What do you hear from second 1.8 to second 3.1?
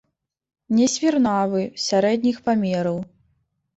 сярэдніх памераў.